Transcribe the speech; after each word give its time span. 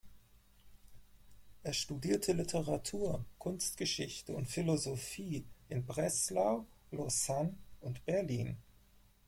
Er 1.61 1.73
studierte 1.73 2.33
Literatur, 2.33 3.23
Kunstgeschichte 3.37 4.33
und 4.33 4.47
Philosophie 4.47 5.45
in 5.69 5.85
Breslau, 5.85 6.65
Lausanne 6.89 7.53
und 7.81 8.03
Berlin. 8.03 8.57